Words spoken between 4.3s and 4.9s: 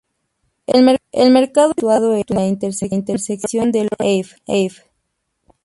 Ave.